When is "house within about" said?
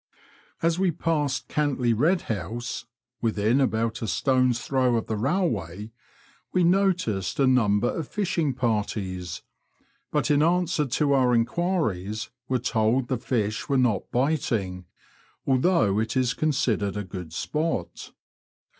2.23-4.01